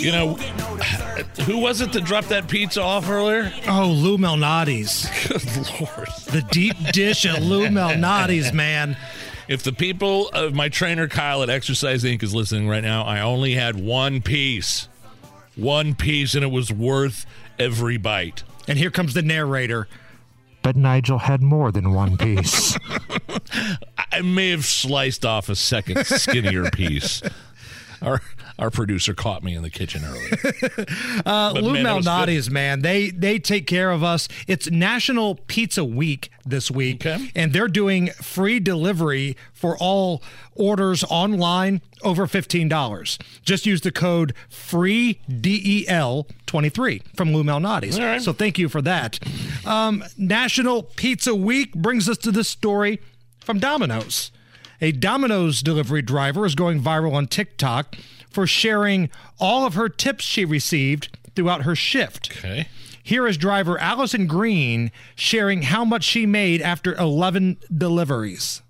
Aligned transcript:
You 0.00 0.12
know, 0.12 0.26
won't 0.26 0.40
get 0.40 0.56
no 0.56 0.76
dessert. 0.76 1.26
Who 1.40 1.58
was 1.58 1.80
it 1.80 1.92
that 1.92 2.04
dropped 2.04 2.30
that 2.30 2.48
pizza 2.48 2.82
off 2.82 3.08
earlier? 3.08 3.52
Oh, 3.68 3.88
Lou 3.88 4.16
Malnati's. 4.16 5.06
Good 5.28 5.80
lord. 5.80 6.08
The 6.32 6.46
deep 6.50 6.76
dish 6.92 7.26
at 7.26 7.42
Lou 7.42 7.68
Malnati's, 7.68 8.52
man. 8.52 8.96
If 9.46 9.62
the 9.62 9.72
people 9.72 10.28
of 10.28 10.54
my 10.54 10.68
trainer 10.68 11.06
Kyle 11.06 11.42
at 11.42 11.50
Exercise 11.50 12.04
Inc. 12.04 12.22
is 12.22 12.34
listening 12.34 12.68
right 12.68 12.82
now, 12.82 13.02
I 13.02 13.20
only 13.20 13.54
had 13.54 13.78
one 13.78 14.22
piece. 14.22 14.88
One 15.56 15.94
piece, 15.94 16.34
and 16.34 16.44
it 16.44 16.50
was 16.50 16.72
worth 16.72 17.26
every 17.58 17.98
bite. 17.98 18.42
And 18.68 18.78
here 18.78 18.90
comes 18.90 19.12
the 19.12 19.22
narrator. 19.22 19.88
But 20.62 20.76
Nigel 20.76 21.18
had 21.18 21.42
more 21.42 21.72
than 21.72 21.92
one 21.92 22.16
piece. 22.16 22.78
I 24.12 24.22
may 24.22 24.50
have 24.50 24.64
sliced 24.64 25.26
off 25.26 25.48
a 25.48 25.56
second 25.56 26.06
skinnier 26.06 26.70
piece. 26.70 27.22
Our 28.02 28.22
our 28.60 28.70
producer 28.70 29.14
caught 29.14 29.42
me 29.42 29.54
in 29.56 29.62
the 29.62 29.70
kitchen 29.70 30.04
earlier. 30.04 30.30
Uh, 31.26 31.52
But 31.54 31.62
Lou 31.64 31.72
man, 31.72 31.84
that 31.84 31.96
was 31.96 32.04
good. 32.06 32.10
Malnati's, 32.12 32.50
man, 32.50 32.82
they 32.82 33.10
they 33.10 33.38
take 33.38 33.66
care 33.66 33.90
of 33.90 34.02
us. 34.04 34.28
It's 34.46 34.70
National 34.70 35.34
Pizza 35.34 35.84
Week 35.84 36.30
this 36.46 36.70
week, 36.70 37.04
Okay. 37.06 37.30
and 37.34 37.52
they're 37.52 37.68
doing 37.68 38.08
free 38.22 38.60
delivery 38.60 39.36
for 39.52 39.76
all 39.78 40.22
orders 40.54 41.02
online 41.04 41.80
over 42.02 42.26
fifteen 42.26 42.68
dollars. 42.68 43.18
Just 43.44 43.66
use 43.66 43.80
the 43.80 43.90
code 43.92 44.34
free 44.48 45.20
del 45.40 46.26
twenty 46.46 46.68
three 46.68 47.02
from 47.14 47.32
Lou 47.32 47.42
Malnati's. 47.42 47.98
Right. 47.98 48.20
So 48.22 48.32
thank 48.32 48.58
you 48.58 48.68
for 48.68 48.82
that. 48.82 49.18
Um, 49.66 50.04
National 50.16 50.82
Pizza 50.82 51.34
Week 51.34 51.72
brings 51.74 52.08
us 52.08 52.18
to 52.18 52.30
this 52.30 52.48
story 52.48 53.00
from 53.40 53.58
Domino's. 53.58 54.30
A 54.82 54.92
Domino's 54.92 55.60
delivery 55.60 56.00
driver 56.02 56.46
is 56.46 56.54
going 56.54 56.80
viral 56.82 57.12
on 57.12 57.26
TikTok 57.26 57.96
for 58.30 58.46
sharing 58.46 59.10
all 59.38 59.66
of 59.66 59.74
her 59.74 59.88
tips 59.88 60.24
she 60.24 60.44
received 60.44 61.16
throughout 61.34 61.62
her 61.62 61.74
shift. 61.74 62.30
Okay. 62.38 62.68
Here 63.02 63.26
is 63.26 63.36
driver 63.36 63.78
Allison 63.78 64.26
Green 64.26 64.92
sharing 65.14 65.62
how 65.62 65.84
much 65.84 66.04
she 66.04 66.26
made 66.26 66.62
after 66.62 66.94
11 66.94 67.58
deliveries. 67.76 68.62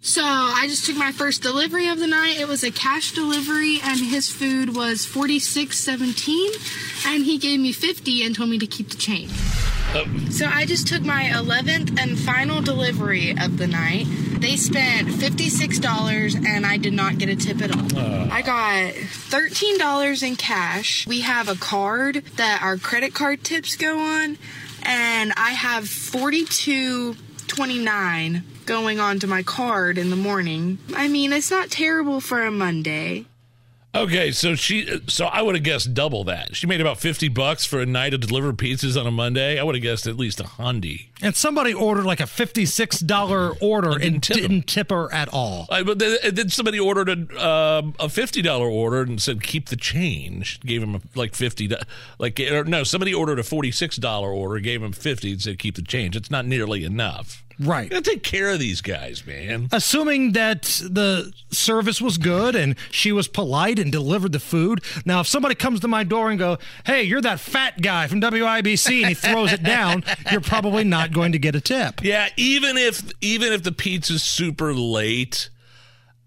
So 0.00 0.22
I 0.22 0.66
just 0.68 0.86
took 0.86 0.96
my 0.96 1.10
first 1.10 1.42
delivery 1.42 1.88
of 1.88 1.98
the 1.98 2.06
night. 2.06 2.38
It 2.38 2.46
was 2.46 2.62
a 2.62 2.70
cash 2.70 3.12
delivery, 3.12 3.80
and 3.82 3.98
his 3.98 4.30
food 4.30 4.76
was 4.76 5.04
forty 5.04 5.40
six 5.40 5.80
seventeen, 5.80 6.52
and 7.04 7.24
he 7.24 7.36
gave 7.36 7.58
me 7.58 7.72
fifty 7.72 8.22
and 8.22 8.34
told 8.34 8.48
me 8.48 8.58
to 8.58 8.66
keep 8.66 8.90
the 8.90 8.96
change. 8.96 9.32
Oh. 9.94 10.06
So 10.30 10.46
I 10.46 10.66
just 10.66 10.86
took 10.86 11.02
my 11.02 11.36
eleventh 11.36 11.98
and 12.00 12.16
final 12.16 12.62
delivery 12.62 13.32
of 13.32 13.58
the 13.58 13.66
night. 13.66 14.06
They 14.40 14.56
spent 14.56 15.10
fifty 15.14 15.48
six 15.48 15.78
dollars, 15.78 16.34
and 16.34 16.64
I 16.64 16.76
did 16.76 16.92
not 16.92 17.18
get 17.18 17.28
a 17.28 17.36
tip 17.36 17.60
at 17.60 17.74
all. 17.74 18.32
I 18.32 18.42
got 18.42 18.94
thirteen 18.94 19.78
dollars 19.78 20.22
in 20.22 20.36
cash. 20.36 21.06
We 21.06 21.22
have 21.22 21.48
a 21.48 21.56
card 21.56 22.24
that 22.36 22.60
our 22.62 22.76
credit 22.76 23.14
card 23.14 23.42
tips 23.42 23.76
go 23.76 23.98
on, 23.98 24.38
and 24.82 25.32
I 25.36 25.50
have 25.50 25.88
forty 25.88 26.44
two. 26.44 27.16
29 27.48 28.44
going 28.66 29.00
onto 29.00 29.26
my 29.26 29.42
card 29.42 29.98
in 29.98 30.10
the 30.10 30.16
morning. 30.16 30.78
I 30.94 31.08
mean, 31.08 31.32
it's 31.32 31.50
not 31.50 31.70
terrible 31.70 32.20
for 32.20 32.44
a 32.44 32.50
Monday. 32.50 33.24
Okay, 33.94 34.30
so 34.30 34.54
she 34.54 35.00
so 35.08 35.26
I 35.26 35.42
would 35.42 35.54
have 35.54 35.64
guessed 35.64 35.94
double 35.94 36.22
that. 36.24 36.54
She 36.54 36.66
made 36.66 36.80
about 36.80 36.98
50 36.98 37.28
bucks 37.30 37.64
for 37.64 37.80
a 37.80 37.86
night 37.86 38.14
of 38.14 38.20
delivered 38.20 38.58
pizzas 38.58 39.00
on 39.00 39.06
a 39.06 39.10
Monday. 39.10 39.58
I 39.58 39.62
would 39.64 39.74
have 39.74 39.82
guessed 39.82 40.06
at 40.06 40.16
least 40.16 40.40
a 40.40 40.44
hundy. 40.44 41.07
And 41.22 41.34
somebody 41.34 41.74
ordered 41.74 42.04
like 42.04 42.20
a 42.20 42.24
$56 42.24 43.62
order 43.62 43.90
and 43.90 44.00
didn't 44.00 44.22
tip 44.22 44.36
didn't 44.36 44.62
tip 44.66 44.90
her 44.90 45.12
at 45.12 45.28
all. 45.28 45.66
I, 45.70 45.82
but 45.82 45.98
then, 45.98 46.16
then 46.32 46.48
somebody 46.48 46.78
ordered 46.78 47.08
a 47.08 47.48
um, 47.48 47.94
a 47.98 48.08
fifty 48.08 48.42
dollar 48.42 48.68
order 48.68 49.02
and 49.02 49.20
said 49.20 49.42
keep 49.42 49.68
the 49.68 49.76
change. 49.76 50.60
Gave 50.60 50.82
him 50.82 51.00
like 51.14 51.34
fifty. 51.34 51.70
Like 52.18 52.38
or, 52.40 52.64
no, 52.64 52.84
somebody 52.84 53.12
ordered 53.14 53.38
a 53.38 53.42
forty 53.42 53.70
six 53.70 53.96
dollar 53.96 54.30
order, 54.30 54.60
gave 54.60 54.82
him 54.82 54.92
fifty, 54.92 55.32
and 55.32 55.42
said 55.42 55.58
keep 55.58 55.76
the 55.76 55.82
change. 55.82 56.16
It's 56.16 56.30
not 56.30 56.46
nearly 56.46 56.84
enough. 56.84 57.44
Right. 57.60 57.84
You 57.84 57.90
gotta 57.90 58.02
take 58.02 58.22
care 58.22 58.50
of 58.50 58.60
these 58.60 58.80
guys, 58.80 59.26
man. 59.26 59.68
assuming 59.72 60.32
that 60.32 60.62
the 60.62 61.32
service 61.50 62.00
was 62.00 62.16
good 62.16 62.54
and 62.54 62.76
she 62.90 63.10
was 63.10 63.26
polite 63.26 63.80
and 63.80 63.90
delivered 63.90 64.30
the 64.30 64.38
food. 64.38 64.80
Now, 65.04 65.20
if 65.20 65.26
somebody 65.26 65.56
comes 65.56 65.80
to 65.80 65.88
my 65.88 66.04
door 66.04 66.30
and 66.30 66.38
go, 66.38 66.58
"Hey, 66.86 67.02
you're 67.02 67.20
that 67.20 67.40
fat 67.40 67.80
guy 67.80 68.06
from 68.06 68.20
WIBC," 68.20 69.00
and 69.00 69.08
he 69.08 69.14
throws 69.14 69.52
it 69.52 69.64
down, 69.64 70.04
you're 70.30 70.40
probably 70.40 70.84
not 70.84 71.07
going 71.12 71.32
to 71.32 71.38
get 71.38 71.54
a 71.54 71.60
tip. 71.60 72.02
Yeah, 72.02 72.28
even 72.36 72.76
if 72.76 73.02
even 73.20 73.52
if 73.52 73.62
the 73.62 73.72
pizza's 73.72 74.22
super 74.22 74.72
late, 74.72 75.50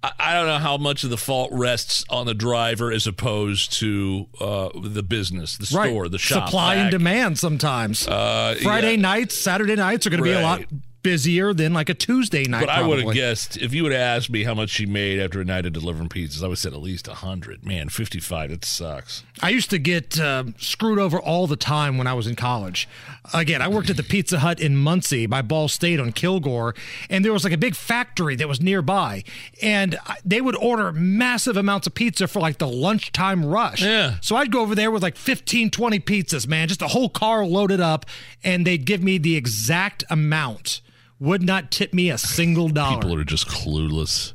I, 0.03 0.11
I 0.19 0.33
don't 0.33 0.47
know 0.47 0.57
how 0.57 0.77
much 0.77 1.03
of 1.03 1.09
the 1.09 1.17
fault 1.17 1.51
rests 1.53 2.03
on 2.09 2.25
the 2.25 2.33
driver 2.33 2.91
as 2.91 3.07
opposed 3.07 3.73
to 3.79 4.27
uh, 4.39 4.69
the 4.75 5.03
business, 5.03 5.57
the 5.57 5.65
store, 5.65 6.09
the 6.09 6.17
shop. 6.17 6.47
Supply 6.47 6.75
and 6.75 6.91
demand 6.91 7.39
sometimes. 7.39 8.07
Uh, 8.07 8.55
Friday 8.61 8.95
yeah. 8.95 9.01
nights, 9.01 9.37
Saturday 9.37 9.75
nights 9.75 10.07
are 10.07 10.09
going 10.09 10.19
to 10.19 10.23
be 10.23 10.33
a 10.33 10.41
lot 10.41 10.59
Right. 10.59 10.69
Busier 11.03 11.53
than 11.53 11.73
like 11.73 11.89
a 11.89 11.93
Tuesday 11.93 12.43
night. 12.45 12.61
But 12.61 12.69
I 12.69 12.85
would 12.85 13.03
have 13.03 13.13
guessed 13.13 13.57
if 13.57 13.73
you 13.73 13.83
would 13.83 13.91
have 13.91 14.01
asked 14.01 14.29
me 14.29 14.43
how 14.43 14.53
much 14.53 14.69
she 14.69 14.85
made 14.85 15.19
after 15.19 15.41
a 15.41 15.45
night 15.45 15.65
of 15.65 15.73
delivering 15.73 16.09
pizzas, 16.09 16.39
I 16.39 16.47
would 16.47 16.51
have 16.51 16.59
said 16.59 16.73
at 16.73 16.81
least 16.81 17.07
a 17.07 17.15
hundred. 17.15 17.65
Man, 17.65 17.89
fifty 17.89 18.19
five, 18.19 18.51
it 18.51 18.65
sucks. 18.65 19.23
I 19.41 19.49
used 19.49 19.69
to 19.71 19.79
get 19.79 20.19
uh, 20.19 20.45
screwed 20.57 20.99
over 20.99 21.19
all 21.19 21.47
the 21.47 21.55
time 21.55 21.97
when 21.97 22.07
I 22.07 22.13
was 22.13 22.27
in 22.27 22.35
college. 22.35 22.87
Again, 23.33 23.61
I 23.61 23.67
worked 23.67 23.89
at 23.89 23.97
the 23.97 24.03
Pizza 24.03 24.39
Hut 24.39 24.59
in 24.59 24.75
Muncie 24.77 25.25
by 25.25 25.41
Ball 25.41 25.67
State 25.67 25.99
on 25.99 26.11
Kilgore, 26.11 26.75
and 27.09 27.25
there 27.25 27.33
was 27.33 27.43
like 27.43 27.53
a 27.53 27.57
big 27.57 27.75
factory 27.75 28.35
that 28.35 28.47
was 28.47 28.61
nearby, 28.61 29.23
and 29.61 29.97
they 30.23 30.41
would 30.41 30.55
order 30.55 30.91
massive 30.91 31.57
amounts 31.57 31.87
of 31.87 31.93
pizza 31.93 32.27
for 32.27 32.39
like 32.39 32.57
the 32.57 32.67
lunchtime 32.67 33.45
rush. 33.45 33.81
Yeah. 33.81 34.15
So 34.21 34.35
I'd 34.35 34.51
go 34.51 34.61
over 34.61 34.75
there 34.75 34.91
with 34.91 35.03
like 35.03 35.15
15, 35.15 35.71
20 35.71 35.99
pizzas, 35.99 36.47
man, 36.47 36.67
just 36.67 36.81
a 36.81 36.87
whole 36.89 37.09
car 37.09 37.45
loaded 37.45 37.79
up, 37.79 38.05
and 38.43 38.65
they'd 38.65 38.85
give 38.85 39.01
me 39.01 39.17
the 39.17 39.35
exact 39.35 40.03
amount. 40.09 40.81
Would 41.21 41.43
not 41.43 41.69
tip 41.69 41.93
me 41.93 42.09
a 42.09 42.17
single 42.17 42.67
dollar. 42.67 42.95
People 42.95 43.13
are 43.19 43.23
just 43.23 43.47
clueless. 43.47 44.33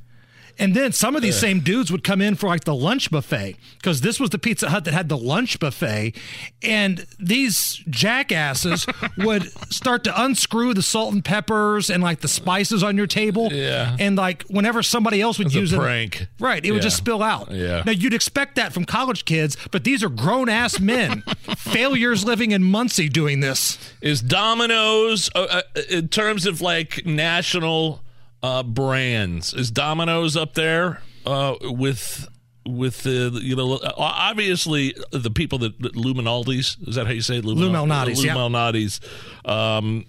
And 0.58 0.74
then 0.74 0.92
some 0.92 1.16
of 1.16 1.22
these 1.22 1.38
same 1.38 1.60
dudes 1.60 1.92
would 1.92 2.02
come 2.02 2.20
in 2.20 2.34
for 2.34 2.46
like 2.48 2.64
the 2.64 2.74
lunch 2.74 3.10
buffet 3.10 3.56
because 3.78 4.00
this 4.00 4.18
was 4.18 4.30
the 4.30 4.38
Pizza 4.38 4.70
Hut 4.70 4.84
that 4.84 4.94
had 4.94 5.08
the 5.08 5.16
lunch 5.18 5.58
buffet. 5.60 6.14
And 6.62 7.06
these 7.18 7.82
jackasses 7.90 8.86
would 9.18 9.44
start 9.72 10.04
to 10.04 10.22
unscrew 10.22 10.72
the 10.74 10.82
salt 10.82 11.12
and 11.12 11.24
peppers 11.24 11.90
and 11.90 12.02
like 12.02 12.20
the 12.20 12.28
spices 12.28 12.82
on 12.82 12.96
your 12.96 13.06
table. 13.06 13.52
Yeah. 13.52 13.96
And 13.98 14.16
like 14.16 14.44
whenever 14.44 14.82
somebody 14.82 15.20
else 15.20 15.38
would 15.38 15.48
It's 15.48 15.56
a 15.56 15.60
use 15.60 15.74
prank. 15.74 16.22
it, 16.22 16.28
right, 16.40 16.64
it 16.64 16.72
would 16.72 16.82
just 16.82 16.96
spill 16.96 17.22
out. 17.22 17.50
Yeah. 17.50 17.82
Now 17.84 17.92
you'd 17.92 18.14
expect 18.14 18.54
that 18.56 18.72
from 18.72 18.84
college 18.84 19.24
kids, 19.24 19.56
but 19.70 19.84
these 19.84 20.02
are 20.02 20.08
grown 20.08 20.48
ass 20.48 20.80
men, 20.80 21.22
failures 21.56 22.24
living 22.24 22.50
in 22.52 22.62
Muncie 22.62 23.08
doing 23.08 23.40
this. 23.40 23.78
Is 24.00 24.22
Domino's 24.22 25.30
uh, 25.34 25.62
uh, 25.76 25.80
in 25.90 26.08
terms 26.08 26.46
of 26.46 26.60
like 26.60 27.04
national 27.04 28.02
uh, 28.46 28.62
brands? 28.62 29.52
Is 29.54 29.70
Domino's 29.70 30.36
up 30.36 30.54
there 30.54 31.02
uh, 31.24 31.54
with 31.62 32.28
with 32.64 33.02
the 33.02 33.38
you 33.42 33.56
know 33.56 33.78
obviously 33.96 34.94
the 35.12 35.30
people 35.30 35.58
that, 35.58 35.80
that 35.80 35.94
Luminaldi's 35.94 36.76
is 36.86 36.94
that 36.94 37.06
how 37.06 37.12
you 37.12 37.22
say 37.22 37.38
it? 37.38 37.44
Lumalnati's, 37.44 38.24
Lou 38.24 38.26
yeah. 38.26 39.76
Um, 39.76 40.04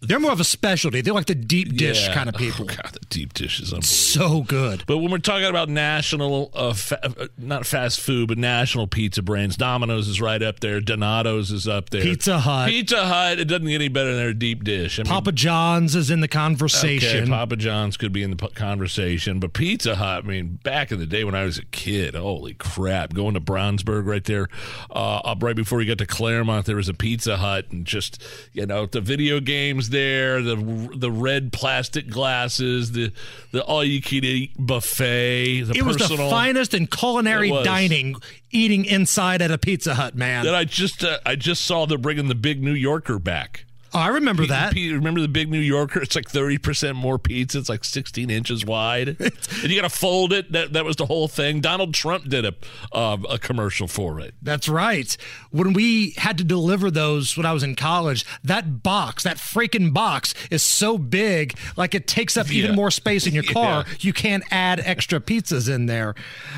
They're 0.00 0.20
more 0.20 0.30
of 0.32 0.38
a 0.40 0.44
specialty. 0.44 1.00
They're 1.00 1.12
like 1.14 1.26
the 1.26 1.34
deep 1.34 1.76
dish 1.76 2.06
Yeah. 2.06 2.14
kind 2.14 2.28
of 2.28 2.36
Oh, 2.36 2.38
people. 2.38 2.66
God, 2.66 2.90
the 2.92 3.00
deep 3.10 3.34
dish 3.34 3.58
is. 3.60 3.74
So 3.88 4.42
good. 4.42 4.84
But 4.86 4.98
when 4.98 5.10
we're 5.10 5.18
talking 5.18 5.46
about 5.46 5.68
national, 5.68 6.50
uh, 6.54 6.72
fa- 6.72 7.04
uh, 7.04 7.26
not 7.36 7.66
fast 7.66 8.00
food, 8.00 8.28
but 8.28 8.38
national 8.38 8.86
pizza 8.86 9.22
brands, 9.22 9.56
Domino's 9.56 10.06
is 10.06 10.20
right 10.20 10.40
up 10.40 10.60
there. 10.60 10.80
Donato's 10.80 11.50
is 11.50 11.66
up 11.66 11.90
there. 11.90 12.02
Pizza 12.02 12.38
Hut. 12.38 12.68
Pizza 12.68 13.04
Hut. 13.06 13.40
It 13.40 13.46
doesn't 13.46 13.66
get 13.66 13.74
any 13.76 13.88
better 13.88 14.10
than 14.10 14.18
their 14.18 14.34
deep 14.34 14.62
dish. 14.62 15.00
I 15.00 15.02
mean, 15.02 15.10
Papa 15.10 15.32
John's 15.32 15.96
is 15.96 16.10
in 16.10 16.20
the 16.20 16.28
conversation. 16.28 17.22
Okay, 17.24 17.28
Papa 17.30 17.56
John's 17.56 17.96
could 17.96 18.12
be 18.12 18.22
in 18.22 18.30
the 18.30 18.36
p- 18.36 18.48
conversation, 18.54 19.40
but 19.40 19.52
Pizza 19.52 19.96
Hut. 19.96 20.24
I 20.24 20.26
mean, 20.28 20.60
back 20.62 20.92
in 20.92 21.00
the 21.00 21.06
day 21.06 21.24
when 21.24 21.34
I 21.34 21.42
was 21.44 21.58
a 21.58 21.64
kid, 21.66 22.14
holy 22.14 22.54
crap! 22.54 23.12
Going 23.14 23.34
to 23.34 23.40
Brownsburg 23.40 24.06
right 24.06 24.24
there, 24.24 24.48
uh, 24.90 25.16
up 25.24 25.42
right 25.42 25.56
before 25.56 25.80
you 25.82 25.88
got 25.88 25.98
to 25.98 26.06
Clermont, 26.06 26.66
there 26.66 26.76
was 26.76 26.88
a 26.88 26.94
Pizza 26.94 27.36
Hut, 27.38 27.66
and 27.70 27.84
just 27.84 28.22
you 28.52 28.64
know 28.66 28.86
the 28.86 29.00
video 29.00 29.23
games 29.40 29.90
there, 29.90 30.42
the 30.42 30.56
the 30.94 31.10
red 31.10 31.52
plastic 31.52 32.08
glasses, 32.08 32.92
the 32.92 33.12
the 33.52 33.62
all 33.64 33.84
you 33.84 34.00
can 34.00 34.24
eat 34.24 34.52
buffet, 34.58 35.60
it 35.60 35.82
was 35.82 35.96
the 35.96 36.16
finest 36.16 36.74
in 36.74 36.86
culinary 36.86 37.50
dining, 37.64 38.16
eating 38.50 38.84
inside 38.84 39.42
at 39.42 39.50
a 39.50 39.58
Pizza 39.58 39.94
Hut, 39.94 40.14
man. 40.14 40.44
that 40.44 40.54
I 40.54 40.64
just 40.64 41.04
uh, 41.04 41.18
I 41.24 41.36
just 41.36 41.64
saw 41.64 41.86
they're 41.86 41.98
bringing 41.98 42.28
the 42.28 42.34
big 42.34 42.62
New 42.62 42.74
Yorker 42.74 43.18
back. 43.18 43.64
Oh, 43.94 43.98
I 43.98 44.08
remember 44.08 44.46
that. 44.46 44.72
P- 44.74 44.92
remember 44.92 45.20
the 45.20 45.28
big 45.28 45.50
New 45.50 45.58
Yorker? 45.60 46.00
It's 46.02 46.14
like 46.16 46.28
thirty 46.28 46.58
percent 46.58 46.96
more 46.96 47.18
pizza. 47.18 47.58
It's 47.58 47.68
like 47.68 47.84
sixteen 47.84 48.30
inches 48.30 48.64
wide, 48.64 49.08
and 49.20 49.64
you 49.64 49.80
got 49.80 49.88
to 49.88 49.96
fold 49.96 50.32
it. 50.32 50.52
That 50.52 50.72
that 50.72 50.84
was 50.84 50.96
the 50.96 51.06
whole 51.06 51.28
thing. 51.28 51.60
Donald 51.60 51.94
Trump 51.94 52.28
did 52.28 52.44
a 52.44 52.54
uh, 52.92 53.16
a 53.30 53.38
commercial 53.38 53.88
for 53.88 54.20
it. 54.20 54.34
That's 54.42 54.68
right. 54.68 55.16
When 55.50 55.72
we 55.72 56.10
had 56.16 56.36
to 56.38 56.44
deliver 56.44 56.90
those 56.90 57.36
when 57.36 57.46
I 57.46 57.52
was 57.52 57.62
in 57.62 57.74
college, 57.76 58.24
that 58.42 58.82
box, 58.82 59.22
that 59.24 59.36
freaking 59.36 59.92
box, 59.94 60.34
is 60.50 60.62
so 60.62 60.98
big, 60.98 61.56
like 61.76 61.94
it 61.94 62.06
takes 62.06 62.36
up 62.36 62.50
even 62.50 62.70
Yeah. 62.70 62.76
more 62.76 62.90
space 62.90 63.26
in 63.26 63.34
your 63.34 63.42
car. 63.54 63.84
Yeah. 63.86 63.94
You 64.00 64.12
can't 64.12 64.44
add 64.50 64.80
extra 64.80 65.20
pizzas 65.20 65.72
in 65.72 65.86
there. 65.86 66.14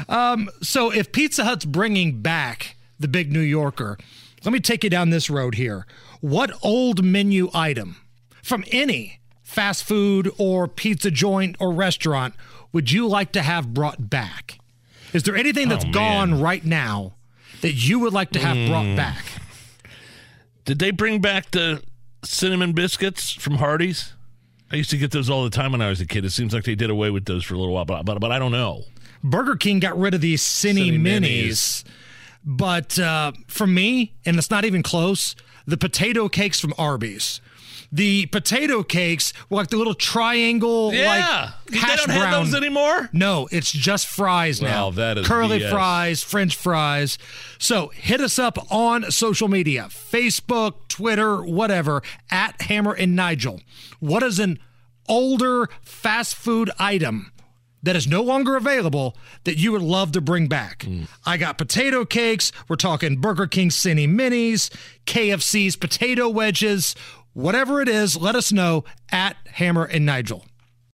Um, 0.08 0.48
so 0.62 0.90
if 0.90 1.12
Pizza 1.12 1.44
Hut's 1.44 1.64
bringing 1.64 2.22
back 2.22 2.76
the 2.98 3.08
Big 3.08 3.30
New 3.30 3.40
Yorker, 3.40 3.98
let 4.46 4.52
me 4.52 4.60
take 4.60 4.82
you 4.84 4.88
down 4.90 5.10
this 5.10 5.28
road 5.28 5.56
here. 5.56 5.86
What 6.20 6.50
old 6.62 7.04
menu 7.04 7.50
item 7.52 7.96
from 8.42 8.64
any 8.72 9.20
fast 9.42 9.84
food 9.84 10.30
or 10.38 10.66
pizza 10.68 11.10
joint 11.10 11.56
or 11.60 11.72
restaurant 11.72 12.34
would 12.72 12.90
you 12.92 13.06
like 13.06 13.32
to 13.32 13.42
have 13.42 13.74
brought 13.74 14.08
back? 14.08 14.58
Is 15.12 15.24
there 15.24 15.36
anything 15.36 15.68
that's 15.68 15.84
Oh, 15.84 15.90
gone 15.90 16.40
right 16.40 16.64
now 16.64 17.14
that 17.60 17.72
you 17.74 17.98
would 17.98 18.12
like 18.12 18.30
to 18.30 18.38
have 18.38 18.56
Hmm. 18.56 18.68
brought 18.68 18.96
back? 18.96 19.24
Did 20.64 20.78
they 20.78 20.90
bring 20.90 21.20
back 21.20 21.50
the 21.52 21.82
cinnamon 22.24 22.72
biscuits 22.72 23.32
from 23.32 23.56
Hardee's? 23.58 24.12
I 24.70 24.76
used 24.76 24.90
to 24.90 24.96
get 24.96 25.12
those 25.12 25.30
all 25.30 25.44
the 25.44 25.50
time 25.50 25.72
when 25.72 25.80
I 25.80 25.88
was 25.88 26.00
a 26.00 26.06
kid. 26.06 26.24
It 26.24 26.30
seems 26.30 26.52
like 26.52 26.64
they 26.64 26.74
did 26.74 26.90
away 26.90 27.10
with 27.10 27.24
those 27.24 27.44
for 27.44 27.54
a 27.54 27.58
little 27.58 27.74
while, 27.74 27.84
but 27.84 28.04
but, 28.04 28.20
but 28.20 28.32
I 28.32 28.38
don't 28.38 28.52
know. 28.52 28.84
Burger 29.22 29.56
King 29.56 29.78
got 29.80 29.96
rid 29.98 30.12
of 30.14 30.20
these 30.20 30.42
Cini, 30.42 30.90
Cini 30.90 31.00
Minis. 31.00 31.48
Minis. 31.50 31.84
But 32.46 32.96
uh, 32.98 33.32
for 33.48 33.66
me, 33.66 34.14
and 34.24 34.38
it's 34.38 34.50
not 34.50 34.64
even 34.64 34.82
close, 34.82 35.34
the 35.66 35.76
potato 35.76 36.28
cakes 36.28 36.60
from 36.60 36.72
Arby's. 36.78 37.40
The 37.92 38.26
potato 38.26 38.82
cakes 38.82 39.32
were 39.48 39.58
like 39.58 39.68
the 39.68 39.76
little 39.76 39.94
triangle, 39.94 40.92
Yeah, 40.92 41.08
like 41.08 41.54
they 41.66 41.96
don't 41.96 42.10
have 42.10 42.32
those 42.32 42.54
anymore. 42.54 43.08
No, 43.12 43.48
it's 43.52 43.70
just 43.70 44.06
fries 44.08 44.60
now. 44.60 44.90
That 44.90 45.18
is 45.18 45.26
curly 45.26 45.60
BS. 45.60 45.70
fries, 45.70 46.22
French 46.22 46.56
fries. 46.56 47.16
So 47.58 47.88
hit 47.88 48.20
us 48.20 48.38
up 48.38 48.58
on 48.72 49.10
social 49.10 49.48
media, 49.48 49.86
Facebook, 49.88 50.88
Twitter, 50.88 51.42
whatever, 51.44 52.02
at 52.30 52.60
Hammer 52.62 52.92
and 52.92 53.14
Nigel. 53.14 53.60
What 54.00 54.22
is 54.24 54.38
an 54.40 54.58
older 55.08 55.68
fast 55.82 56.34
food 56.34 56.70
item 56.78 57.32
that 57.86 57.96
is 57.96 58.06
no 58.06 58.22
longer 58.22 58.56
available 58.56 59.16
that 59.44 59.58
you 59.58 59.72
would 59.72 59.82
love 59.82 60.12
to 60.12 60.20
bring 60.20 60.48
back? 60.48 60.80
Mm. 60.80 61.08
I 61.24 61.36
got 61.36 61.56
potato 61.56 62.04
cakes. 62.04 62.52
We're 62.68 62.76
talking 62.76 63.16
Burger 63.20 63.46
King 63.46 63.70
Cini 63.70 64.08
Minis, 64.08 64.70
KFC's 65.06 65.76
potato 65.76 66.28
wedges. 66.28 66.94
Whatever 67.32 67.80
it 67.80 67.88
is, 67.88 68.16
let 68.16 68.34
us 68.34 68.52
know 68.52 68.84
at 69.10 69.36
Hammer 69.46 69.84
and 69.84 70.04
Nigel. 70.04 70.44